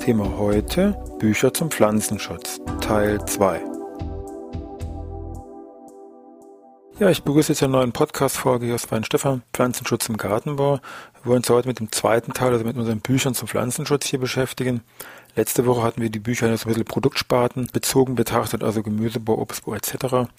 [0.00, 3.60] Thema heute Bücher zum Pflanzenschutz Teil 2.
[6.98, 10.80] Ja, ich begrüße jetzt eine neue Podcast-Folge hier aus Weinstefan, Pflanzenschutz im Gartenbau.
[11.22, 14.18] Wir wollen uns heute mit dem zweiten Teil, also mit unseren Büchern zum Pflanzenschutz hier
[14.18, 14.80] beschäftigen.
[15.36, 19.74] Letzte Woche hatten wir die Bücher so ein bisschen Produktsparten bezogen betrachtet, also Gemüsebau, Obstbau
[19.74, 20.30] etc.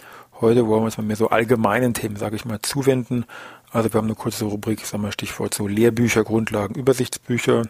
[0.41, 3.25] Heute wollen wir uns mal mehr so allgemeinen Themen, sage ich mal, zuwenden.
[3.71, 7.61] Also wir haben eine kurze Rubrik, sagen wir Stichwort so Lehrbücher, Grundlagen, Übersichtsbücher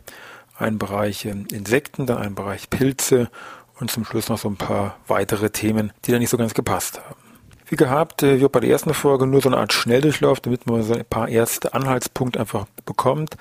[0.61, 3.29] ein Bereich Insekten, dann ein Bereich Pilze
[3.79, 6.99] und zum Schluss noch so ein paar weitere Themen, die da nicht so ganz gepasst
[6.99, 7.15] haben.
[7.65, 10.67] Wie gehabt, äh, wie auch bei der ersten Folge nur so eine Art Schnelldurchlauf, damit
[10.67, 13.37] man so ein paar erste Anhaltspunkte einfach bekommt.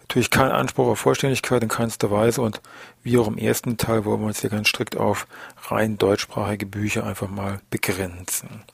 [0.00, 2.60] Natürlich kein Anspruch auf Vollständigkeit in keinster Weise und
[3.02, 5.26] wie auch im ersten Teil wollen wir uns hier ganz strikt auf
[5.68, 8.64] rein deutschsprachige Bücher einfach mal begrenzen.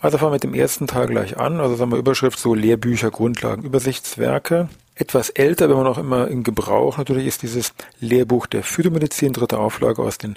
[0.00, 1.60] Also fangen wir mit dem ersten Teil gleich an.
[1.60, 4.68] Also sagen wir Überschrift so Lehrbücher, Grundlagen, Übersichtswerke.
[4.94, 9.58] Etwas älter, wenn man auch immer in Gebrauch natürlich ist dieses Lehrbuch der Phytomedizin, dritte
[9.58, 10.36] Auflage aus den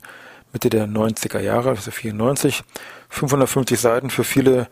[0.54, 2.64] Mitte der 90er Jahre, also 94.
[3.10, 4.68] 550 Seiten für viele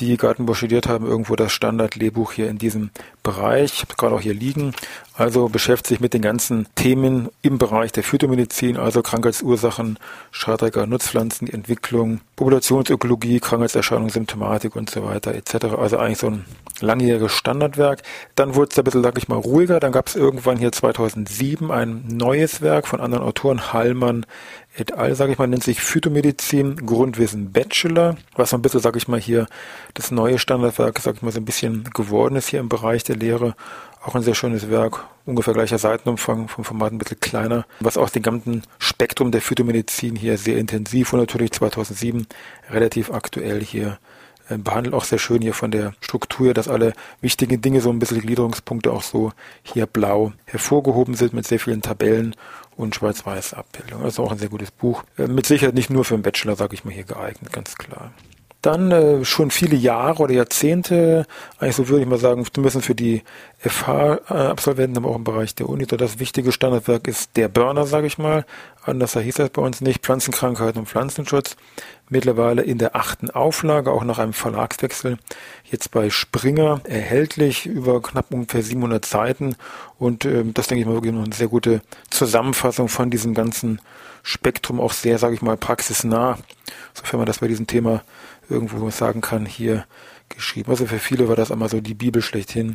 [0.00, 2.90] die Gartenbau studiert haben, irgendwo das Standard-Lehrbuch hier in diesem
[3.22, 3.74] Bereich.
[3.74, 4.74] Ich habe gerade auch hier liegen.
[5.14, 9.98] Also beschäftigt sich mit den ganzen Themen im Bereich der Phytomedizin, also Krankheitsursachen,
[10.30, 15.76] Schadträger, Nutzpflanzen, Entwicklung, Populationsökologie, Krankheitserscheinung, Symptomatik und so weiter etc.
[15.76, 16.44] Also eigentlich so ein
[16.80, 18.02] langjähriges Standardwerk.
[18.36, 19.80] Dann wurde es ein bisschen, sag ich mal, ruhiger.
[19.80, 24.24] Dann gab es irgendwann hier 2007 ein neues Werk von anderen Autoren, Hallmann
[24.78, 28.98] et al., sage ich mal, nennt sich Phytomedizin Grundwissen Bachelor, was so ein bisschen, sage
[28.98, 29.46] ich mal, hier
[29.94, 33.16] das neue Standardwerk, sage ich mal, so ein bisschen geworden ist hier im Bereich der
[33.16, 33.54] Lehre.
[34.04, 38.08] Auch ein sehr schönes Werk, ungefähr gleicher Seitenumfang, vom Format ein bisschen kleiner, was auch
[38.08, 42.26] den ganzen Spektrum der Phytomedizin hier sehr intensiv und natürlich 2007
[42.70, 43.98] relativ aktuell hier
[44.56, 44.94] behandelt.
[44.94, 48.92] Auch sehr schön hier von der Struktur, dass alle wichtigen Dinge, so ein bisschen Gliederungspunkte
[48.92, 49.32] auch so
[49.62, 52.34] hier blau hervorgehoben sind mit sehr vielen Tabellen
[52.76, 54.02] und schwarz-weiß Abbildung.
[54.02, 55.02] Also auch ein sehr gutes Buch.
[55.18, 58.12] Äh, mit Sicherheit nicht nur für einen Bachelor, sage ich mal, hier geeignet, ganz klar.
[58.62, 61.26] Dann äh, schon viele Jahre oder Jahrzehnte,
[61.58, 63.22] eigentlich so würde ich mal sagen, zumindest für die
[63.58, 68.08] FH-Absolventen, aber auch im Bereich der Uni, so das wichtige Standardwerk ist der Burner, sage
[68.08, 68.44] ich mal.
[68.88, 70.02] Anders hieß das bei uns nicht.
[70.02, 71.56] Pflanzenkrankheiten und Pflanzenschutz.
[72.08, 75.18] Mittlerweile in der achten Auflage, auch nach einem Verlagswechsel,
[75.64, 79.56] jetzt bei Springer erhältlich, über knapp ungefähr 700 Seiten.
[79.98, 83.80] Und äh, das denke ich mal wirklich noch eine sehr gute Zusammenfassung von diesem ganzen
[84.22, 86.38] Spektrum, auch sehr, sage ich mal, praxisnah,
[86.94, 88.02] sofern man das bei diesem Thema
[88.48, 89.84] irgendwo sagen kann, hier
[90.28, 90.70] geschrieben.
[90.70, 92.74] Also für viele war das einmal so die Bibel schlechthin,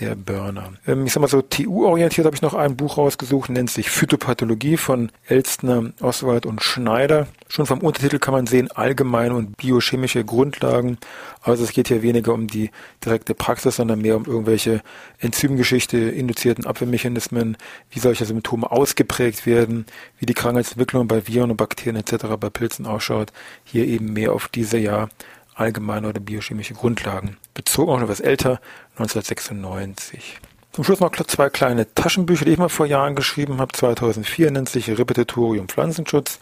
[0.00, 0.72] der Burner.
[0.86, 4.76] Ähm, ich sag mal so, TU-orientiert habe ich noch ein Buch rausgesucht, nennt sich Phytopathologie
[4.76, 7.26] von Elstner, Oswald und Schneider.
[7.48, 10.98] Schon vom Untertitel kann man sehen, allgemeine und biochemische Grundlagen.
[11.42, 12.70] Also es geht hier weniger um die
[13.04, 14.82] direkte Praxis, sondern mehr um irgendwelche
[15.18, 17.56] Enzymgeschichte, induzierten Abwehrmechanismen,
[17.90, 19.86] wie solche Symptome ausgeprägt werden,
[20.18, 22.26] wie die Krankheitsentwicklung bei Viren und Bakterien etc.
[22.38, 23.32] bei Pilzen ausschaut.
[23.64, 25.08] Hier eben mehr auf diese ja
[25.58, 27.36] allgemeine oder biochemische Grundlagen.
[27.54, 28.60] Bezogen auch noch etwas älter,
[28.92, 30.38] 1996.
[30.72, 33.72] Zum Schluss noch zwei kleine Taschenbücher, die ich mal vor Jahren geschrieben habe.
[33.72, 36.38] 2004 nennt sich Repetitorium Pflanzenschutz.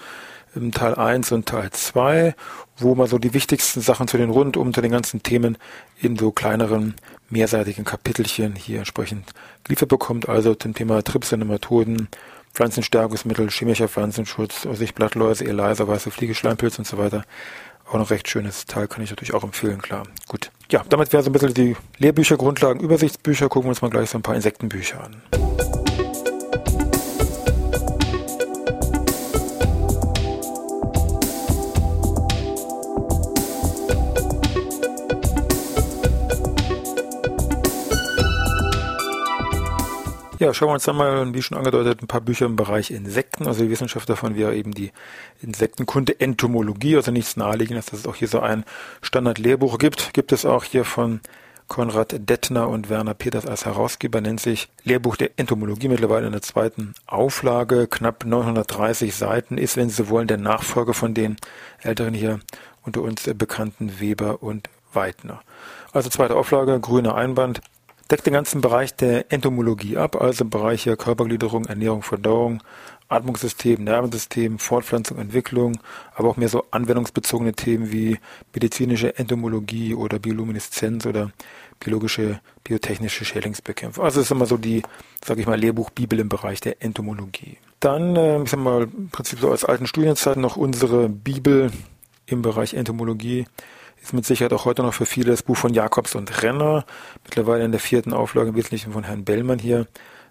[0.73, 2.35] Teil 1 und Teil 2,
[2.79, 5.59] wo man so die wichtigsten Sachen zu den rundum, zu den ganzen Themen
[6.01, 6.95] in so kleineren,
[7.29, 9.33] mehrseitigen Kapitelchen hier entsprechend
[9.65, 10.29] geliefert bekommt.
[10.29, 12.09] Also zum Thema Trips Methoden,
[12.55, 17.25] Pflanzenstärkungsmittel, chemischer Pflanzenschutz, sich Blattläuse, ELISA, weiße Fliegeschleimpilz und so weiter.
[17.89, 20.03] Auch noch recht schönes Teil, kann ich natürlich auch empfehlen, klar.
[20.27, 20.51] Gut.
[20.71, 23.49] Ja, damit wäre so ein bisschen die Lehrbücher, Grundlagen, Übersichtsbücher.
[23.49, 25.86] Gucken wir uns mal gleich so ein paar Insektenbücher an.
[40.39, 43.47] Ja, schauen wir uns dann mal, wie schon angedeutet, ein paar Bücher im Bereich Insekten.
[43.47, 44.93] Also die Wissenschaft davon wäre eben die
[45.41, 48.65] Insektenkunde Entomologie, also nichts naheliegendes, dass es auch hier so ein
[49.01, 50.13] Standard-Lehrbuch gibt.
[50.13, 51.21] Gibt es auch hier von
[51.69, 56.43] Konrad Dettner und Werner Peters als Herausgeber, nennt sich Lehrbuch der Entomologie, mittlerweile in der
[56.43, 61.37] zweiten Auflage, knapp 930 Seiten, ist, wenn Sie so wollen, der Nachfolger von den
[61.83, 62.41] älteren hier
[62.85, 65.41] unter uns bekannten Weber und Weidner.
[65.93, 67.63] Also zweite Auflage, grüner Einband,
[68.11, 72.63] deckt den ganzen Bereich der Entomologie ab, also Bereiche Körpergliederung, Ernährung, Verdauung,
[73.09, 75.79] Atmungssystem, Nervensystem, Fortpflanzung, Entwicklung,
[76.15, 78.19] aber auch mehr so anwendungsbezogene Themen wie
[78.53, 81.31] medizinische Entomologie oder Biolumineszenz oder
[81.79, 84.05] biologische, biotechnische Schädlingsbekämpfung.
[84.05, 84.83] Also ist immer so die,
[85.25, 87.59] sage ich mal, Lehrbuch Bibel im Bereich der Entomologie.
[87.81, 91.71] Dann, äh, ich sag mal, im Prinzip so als alten Studienzeiten noch unsere Bibel
[92.27, 93.47] im Bereich Entomologie
[94.03, 96.85] ist mit Sicherheit auch heute noch für viele das Buch von Jakobs und Renner,
[97.25, 99.87] mittlerweile in der vierten Auflage im Wesentlichen von Herrn Bellmann hier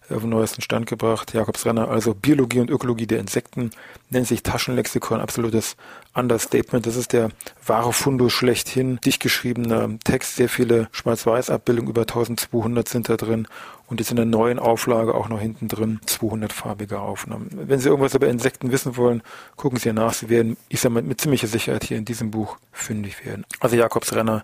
[0.10, 1.34] auf den neuesten Stand gebracht.
[1.34, 3.72] Jakobs Renner, also Biologie und Ökologie der Insekten,
[4.10, 5.76] nennt sich Taschenlexikon, absolutes
[6.14, 6.86] Understatement.
[6.86, 7.30] Das ist der
[7.66, 9.00] wahre Fundus schlechthin.
[9.06, 13.48] Dicht geschriebener Text, sehr viele Schwarz-Weiß-Abbildungen, über 1200 sind da drin.
[13.88, 17.50] Und jetzt in der neuen Auflage auch noch hinten drin 200 farbige Aufnahmen.
[17.52, 19.22] Wenn Sie irgendwas über Insekten wissen wollen,
[19.58, 20.14] gucken Sie nach.
[20.14, 23.46] Sie werden, ich sage mal, mit ziemlicher Sicherheit hier in diesem Buch fündig werden.
[23.60, 24.44] Also Jakobs Renner,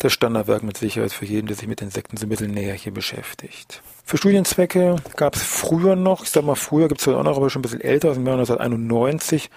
[0.00, 2.92] das Standardwerk mit Sicherheit für jeden, der sich mit Insekten so ein bisschen näher hier
[2.92, 3.82] beschäftigt.
[4.10, 7.48] Für Studienzwecke gab es früher noch, ich sag mal früher, gibt es auch noch, aber
[7.48, 9.50] schon ein bisschen älter, aus dem Jahr 1991,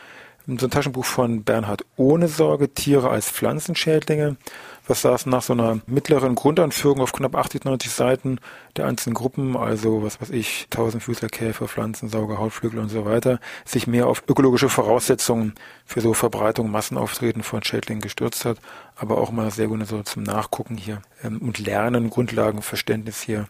[0.46, 4.36] so ein Taschenbuch von Bernhard Ohne Sorge, Tiere als Pflanzenschädlinge
[4.85, 8.39] was saß nach so einer mittleren Grundanführung auf knapp 80, 90 Seiten
[8.75, 14.07] der einzelnen Gruppen, also was weiß ich, Tausendfüßlerkäfer, Pflanzensauger, Hautflügel und so weiter, sich mehr
[14.07, 15.53] auf ökologische Voraussetzungen
[15.85, 18.57] für so Verbreitung, Massenauftreten von Schädlingen gestürzt hat,
[18.95, 23.47] aber auch mal sehr gut so zum Nachgucken hier ähm, und Lernen, Grundlagenverständnis hier,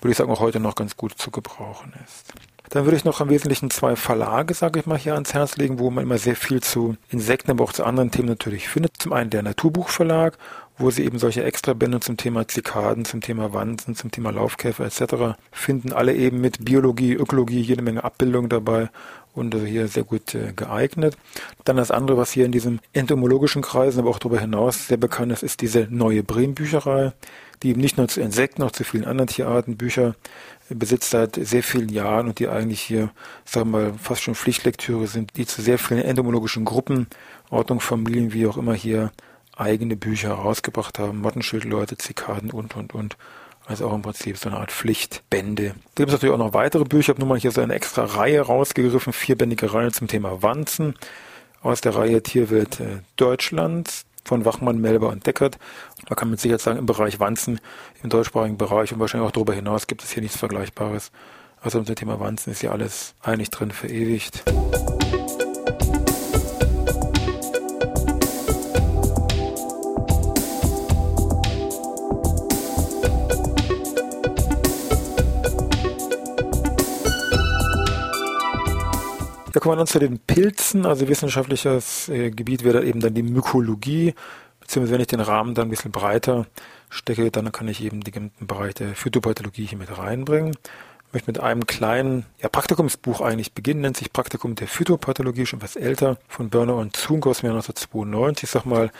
[0.00, 2.32] würde ich sagen, auch heute noch ganz gut zu gebrauchen ist.
[2.70, 5.78] Dann würde ich noch im Wesentlichen zwei Verlage, sage ich mal, hier ans Herz legen,
[5.78, 8.94] wo man immer sehr viel zu Insekten, aber auch zu anderen Themen natürlich findet.
[8.98, 10.38] Zum einen der Naturbuchverlag
[10.78, 15.38] wo sie eben solche Extrabände zum Thema Zikaden, zum Thema Wanzen, zum Thema Laufkäfer etc.
[15.50, 15.92] finden.
[15.92, 18.90] Alle eben mit Biologie, Ökologie, jede Menge Abbildungen dabei
[19.32, 21.16] und also hier sehr gut äh, geeignet.
[21.64, 25.32] Dann das andere, was hier in diesem entomologischen Kreisen, aber auch darüber hinaus sehr bekannt
[25.32, 27.12] ist, ist diese neue Bremen-Bücherei,
[27.62, 30.14] die eben nicht nur zu Insekten, auch zu vielen anderen Tierarten Bücher
[30.68, 33.10] besitzt seit sehr vielen Jahren und die eigentlich hier,
[33.44, 37.06] sagen wir mal, fast schon Pflichtlektüre sind, die zu sehr vielen entomologischen Gruppen,
[37.50, 39.12] Ordnung, Familien, wie auch immer hier
[39.56, 43.16] eigene Bücher rausgebracht haben, Mottenschildleute, Zikaden und, und, und.
[43.66, 45.74] Also auch im Prinzip so eine Art Pflichtbände.
[45.94, 47.00] Da gibt es natürlich auch noch weitere Bücher.
[47.00, 50.94] Ich habe nur mal hier so eine extra Reihe rausgegriffen, vierbändige Reihe zum Thema Wanzen
[51.62, 55.58] aus der Reihe Tierwelt äh, Deutschlands von Wachmann, Melber und Deckert.
[56.08, 57.60] Man kann mit Sicherheit sagen, im Bereich Wanzen,
[58.02, 61.12] im deutschsprachigen Bereich und wahrscheinlich auch darüber hinaus gibt es hier nichts Vergleichbares.
[61.60, 64.44] Also dem Thema Wanzen ist ja alles eigentlich drin verewigt.
[79.56, 83.22] Da kommen wir dann zu den Pilzen, also wissenschaftliches äh, Gebiet wäre eben dann die
[83.22, 84.14] Mykologie,
[84.60, 86.44] beziehungsweise wenn ich den Rahmen dann ein bisschen breiter
[86.90, 90.52] stecke, dann kann ich eben den Bereich der Phytopathologie hier mit reinbringen.
[91.06, 95.62] Ich möchte mit einem kleinen ja, Praktikumsbuch eigentlich beginnen, nennt sich Praktikum der Phytopathologie, schon
[95.62, 98.42] was älter, von Börner und Zung aus dem Jahr 1992.
[98.42, 98.90] Ich sag mal,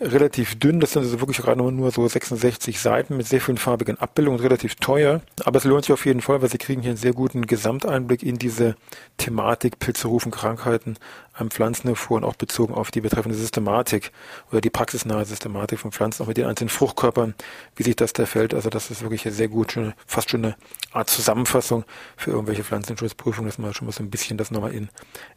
[0.00, 0.80] relativ dünn.
[0.80, 4.76] Das sind also wirklich gerade nur so 66 Seiten mit sehr vielen farbigen Abbildungen, relativ
[4.76, 5.20] teuer.
[5.44, 8.22] Aber es lohnt sich auf jeden Fall, weil Sie kriegen hier einen sehr guten Gesamteinblick
[8.22, 8.76] in diese
[9.18, 10.96] Thematik Pilze rufen Krankheiten
[11.32, 14.12] am Pflanzen hervor und auch bezogen auf die betreffende Systematik
[14.50, 17.34] oder die praxisnahe Systematik von Pflanzen, auch mit den einzelnen Fruchtkörpern,
[17.76, 18.54] wie sich das da fällt.
[18.54, 20.56] Also das ist wirklich sehr gut, schon, fast schon eine
[20.92, 21.84] Art Zusammenfassung
[22.16, 24.88] für irgendwelche Pflanzenschutzprüfungen, dass man schon mal so ein bisschen das nochmal in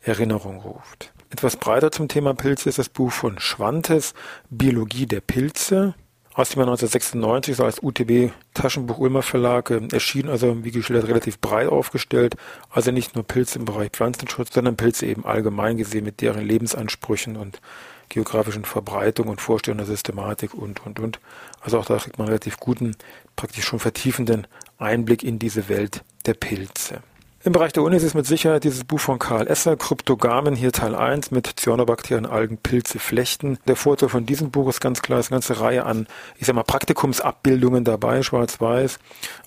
[0.02, 1.13] Erinnerung ruft.
[1.34, 4.14] Etwas breiter zum Thema Pilze ist das Buch von Schwantes,
[4.52, 5.96] Biologie der Pilze,
[6.36, 11.08] aus dem Jahr 1996, so als UTB Taschenbuch Ulmer Verlag, äh, erschien also, wie geschildert,
[11.08, 12.36] relativ breit aufgestellt.
[12.70, 17.36] Also nicht nur Pilze im Bereich Pflanzenschutz, sondern Pilze eben allgemein gesehen mit deren Lebensansprüchen
[17.36, 17.62] und
[18.10, 21.20] geografischen Verbreitung und Vorstellung der Systematik und, und, und.
[21.62, 22.96] Also auch da kriegt man relativ guten,
[23.36, 24.46] praktisch schon vertiefenden
[24.78, 27.02] Einblick in diese Welt der Pilze.
[27.46, 30.72] Im Bereich der Uni ist es mit Sicherheit dieses Buch von Karl Esser, Kryptogamen, hier
[30.72, 33.58] Teil 1 mit Cyanobakterien, Algen, Pilze, Flechten.
[33.68, 36.08] Der Vorteil von diesem Buch ist ganz klar, ist eine ganze Reihe an,
[36.38, 38.98] ich sag mal, Praktikumsabbildungen dabei, schwarz-weiß.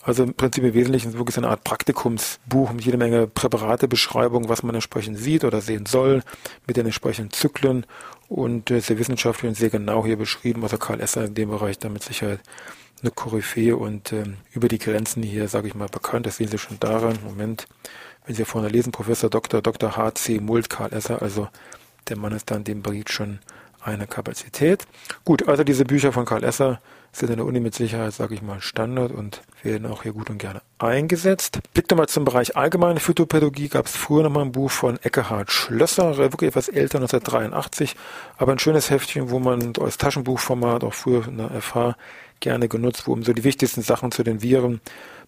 [0.03, 4.51] Also im Prinzip im Wesentlichen ist es wirklich eine Art Praktikumsbuch mit jede Menge Präparatebeschreibungen,
[4.51, 6.23] was man entsprechend sieht oder sehen soll,
[6.67, 7.87] mit den entsprechenden Zyklen
[8.29, 10.63] und äh, sehr wissenschaftlich und sehr genau hier beschrieben.
[10.65, 12.41] Also Karl Esser in dem Bereich damit Sicherheit
[13.03, 16.27] eine Koryphäe und ähm, über die Grenzen hier, sage ich mal, bekannt.
[16.27, 17.19] Das sehen Sie schon daran.
[17.25, 17.67] Moment,
[18.25, 19.63] wenn Sie vorne lesen, Professor Dr.
[19.63, 19.97] Dr.
[19.97, 20.41] H.C.
[20.41, 21.49] Mult, Karl Esser, also
[22.09, 23.41] der Mann ist dann dem Bericht schon
[23.83, 24.87] eine Kapazität.
[25.25, 26.81] Gut, also diese Bücher von Karl Esser
[27.13, 30.29] sind in der Uni mit Sicherheit, sage ich mal, Standard und werden auch hier gut
[30.29, 31.61] und gerne eingesetzt.
[31.73, 33.69] Blick doch mal zum Bereich allgemeine Phytopädagogie.
[33.69, 37.97] Gab es früher noch mal ein Buch von Eckehard Schlösser, wirklich etwas älter, 1983,
[38.37, 41.97] aber ein schönes Heftchen, wo man als Taschenbuchformat auch früher in der FH
[42.41, 44.81] gerne genutzt, wo um so die wichtigsten Sachen zu den Viren,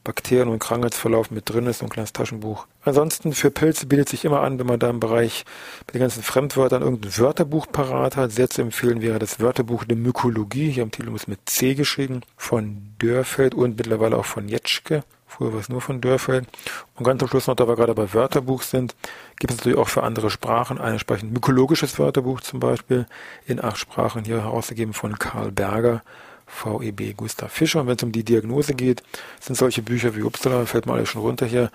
[0.05, 2.67] Bakterien und Krankheitsverlauf mit drin ist, so ein kleines Taschenbuch.
[2.83, 5.45] Ansonsten für Pilze bietet sich immer an, wenn man da im Bereich
[5.87, 8.33] mit den ganzen Fremdwörtern irgendein Wörterbuch parat hat.
[8.33, 12.23] Sehr zu empfehlen wäre das Wörterbuch der Mykologie, hier am Titel ist mit C geschrieben,
[12.37, 15.03] von Dörfeld und mittlerweile auch von Jetschke.
[15.27, 16.47] Früher war es nur von Dörfeld.
[16.95, 18.97] Und ganz am Schluss noch, da wir gerade bei Wörterbuch sind,
[19.39, 23.07] gibt es natürlich auch für andere Sprachen ein entsprechend mykologisches Wörterbuch zum Beispiel
[23.47, 26.03] in acht Sprachen hier herausgegeben von Karl Berger.
[26.49, 27.81] VEB Gustav Fischer.
[27.81, 29.03] Und wenn es um die Diagnose geht,
[29.41, 31.71] sind solche Bücher wie Upsala, fällt mal alles schon runter hier,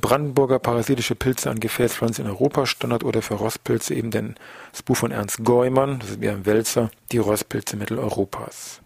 [0.00, 5.10] Brandenburger parasitische Pilze an Gefäßpflanzen in Europa Standard oder für Rostpilze eben das Buch von
[5.10, 8.80] Ernst Geumann, das ist eher ein Wälzer, die Rostpilze Mitteleuropas.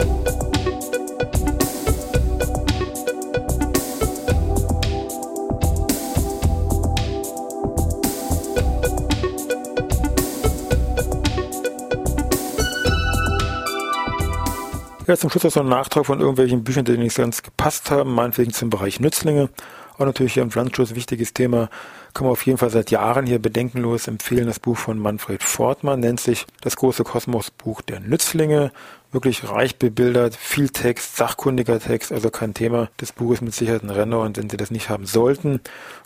[15.07, 18.13] Ja, zum Schluss noch so ein Nachtrag von irgendwelchen Büchern, die nicht ganz gepasst haben,
[18.13, 19.51] meinetwegen zum Bereich Nützlinge.
[19.99, 21.71] Auch natürlich hier im Pflanzenschutz wichtiges Thema.
[22.13, 24.47] Kann man auf jeden Fall seit Jahren hier bedenkenlos empfehlen.
[24.47, 28.73] Das Buch von Manfred Fortmann nennt sich Das große Kosmosbuch der Nützlinge.
[29.13, 32.91] Wirklich reich bebildert, viel Text, sachkundiger Text, also kein Thema.
[32.97, 35.61] Das Buch ist mit Sicherheit ein Renner und wenn Sie das nicht haben sollten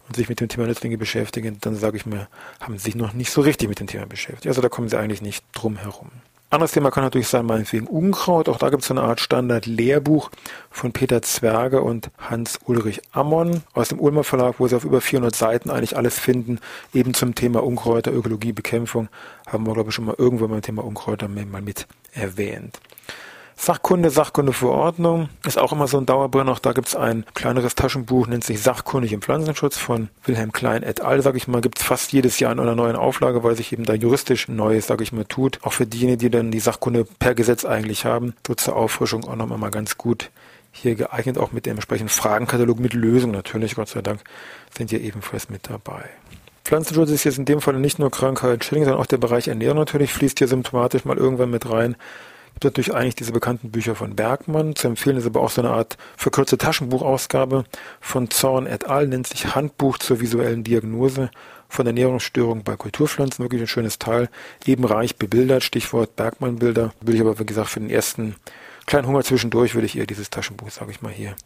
[0.09, 2.29] und sich mit dem Thema Nützlinge beschäftigen, dann sage ich mir,
[2.61, 4.47] haben Sie sich noch nicht so richtig mit dem Thema beschäftigt.
[4.47, 6.11] Also da kommen Sie eigentlich nicht drum herum.
[6.53, 8.49] Anderes Thema kann natürlich sein, meinetwegen Unkraut.
[8.49, 10.33] Auch da gibt es eine Art Standard-Lehrbuch
[10.69, 15.33] von Peter Zwerge und Hans-Ulrich Ammon aus dem Ulmer Verlag, wo sie auf über 400
[15.33, 16.59] Seiten eigentlich alles finden,
[16.93, 19.09] eben zum Thema Unkräuter, Ökologie, Bekämpfung.
[19.47, 22.81] Haben wir, glaube ich, schon mal irgendwo beim Thema Unkräuter mal mit erwähnt.
[23.63, 26.53] Sachkunde, Sachkundeverordnung ist auch immer so ein Dauerbrenner.
[26.53, 30.83] Auch da gibt es ein kleineres Taschenbuch, nennt sich Sachkundig im Pflanzenschutz von Wilhelm Klein
[30.83, 31.21] et al.
[31.21, 33.85] Sag ich mal, gibt es fast jedes Jahr in einer neuen Auflage, weil sich eben
[33.85, 35.59] da juristisch Neues, sag ich mal, tut.
[35.61, 39.37] Auch für diejenigen, die dann die Sachkunde per Gesetz eigentlich haben, so zur Auffrischung auch
[39.37, 40.31] nochmal mal ganz gut
[40.73, 44.23] hier geeignet, auch mit dem entsprechenden Fragenkatalog mit Lösungen natürlich, Gott sei Dank,
[44.75, 46.05] sind hier ebenfalls mit dabei.
[46.65, 49.77] Pflanzenschutz ist jetzt in dem Fall nicht nur Krankheit Schilling, sondern auch der Bereich Ernährung
[49.77, 51.97] natürlich fließt hier symptomatisch mal irgendwann mit rein
[52.65, 54.75] natürlich eigentlich diese bekannten Bücher von Bergmann.
[54.77, 57.65] Zu empfehlen ist aber auch so eine Art verkürzte Taschenbuchausgabe
[58.01, 59.07] von Zorn et al.
[59.09, 61.31] nennt sich Handbuch zur visuellen Diagnose
[61.69, 63.45] von Ernährungsstörungen bei Kulturpflanzen.
[63.45, 64.29] Wirklich ein schönes Teil.
[64.67, 65.63] Eben reich bebildert.
[65.63, 66.93] Stichwort Bergmann-Bilder.
[67.01, 68.37] Will ich aber, wie gesagt, für den ersten
[68.87, 71.37] kleinen Hunger zwischendurch würde ich eher dieses Taschenbuch, sage ich mal hier,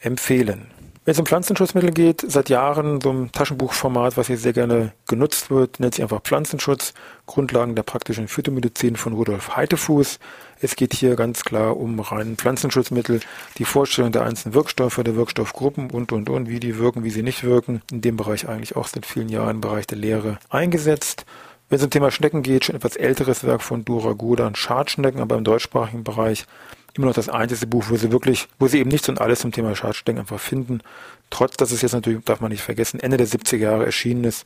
[0.00, 0.70] empfehlen.
[1.08, 5.50] Wenn es um Pflanzenschutzmittel geht, seit Jahren so ein Taschenbuchformat, was hier sehr gerne genutzt
[5.50, 6.92] wird, nennt sich einfach Pflanzenschutz,
[7.24, 10.18] Grundlagen der praktischen Phytomedizin von Rudolf Heitefuß.
[10.60, 13.20] Es geht hier ganz klar um reinen Pflanzenschutzmittel,
[13.56, 17.22] die Vorstellung der einzelnen Wirkstoffe, der Wirkstoffgruppen und, und, und, wie die wirken, wie sie
[17.22, 17.80] nicht wirken.
[17.90, 21.24] In dem Bereich eigentlich auch seit vielen Jahren im Bereich der Lehre eingesetzt.
[21.70, 25.36] Wenn es um Thema Schnecken geht, schon etwas älteres Werk von Dora Godan, Schadschnecken, aber
[25.36, 26.44] im deutschsprachigen Bereich
[26.98, 29.52] immer noch das einzige Buch, wo sie wirklich, wo sie eben nichts und alles zum
[29.52, 30.80] Thema Schadstecken einfach finden.
[31.30, 34.44] Trotz, dass es jetzt natürlich, darf man nicht vergessen, Ende der 70er Jahre erschienen ist,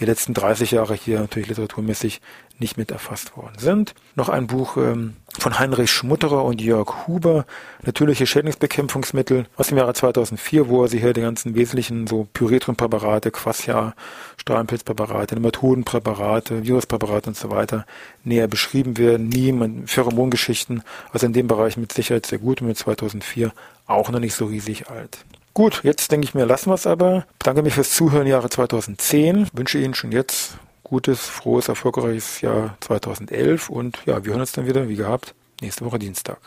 [0.00, 2.20] die letzten 30 Jahre hier natürlich literaturmäßig
[2.58, 3.94] nicht mit erfasst worden sind.
[4.14, 7.44] Noch ein Buch ähm, von Heinrich Schmutterer und Jörg Huber,
[7.82, 13.30] Natürliche Schädlingsbekämpfungsmittel aus dem Jahre 2004, wo er sich hier die ganzen wesentlichen so Pyrethrunpräparate,
[13.30, 13.94] Quassia,
[14.36, 17.84] Strahlenpilzpräparate, Nematodenpräparate, Viruspräparate und so weiter
[18.24, 19.28] näher beschrieben werden.
[19.28, 19.52] Nie
[19.86, 20.82] Pheromongeschichten,
[21.12, 23.52] also in dem Bereich mit Sicherheit sehr gut und mit 2004
[23.86, 25.24] auch noch nicht so riesig alt.
[25.54, 27.26] Gut, jetzt denke ich mir, lassen wir es aber.
[27.38, 29.48] Danke mich fürs Zuhören Jahre 2010.
[29.52, 34.66] Wünsche Ihnen schon jetzt gutes, frohes, erfolgreiches Jahr 2011 und ja, wir hören uns dann
[34.66, 36.38] wieder, wie gehabt, nächste Woche Dienstag.